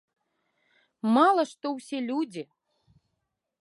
Мала 1.17 1.43
што 1.51 1.65
ўсе 1.77 1.97
людзі! 2.09 2.43